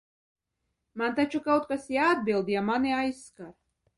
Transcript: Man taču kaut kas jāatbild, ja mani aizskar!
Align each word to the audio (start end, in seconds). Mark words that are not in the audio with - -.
Man 1.01 1.13
taču 1.19 1.41
kaut 1.49 1.69
kas 1.73 1.85
jāatbild, 1.97 2.51
ja 2.57 2.65
mani 2.71 2.97
aizskar! 3.03 3.55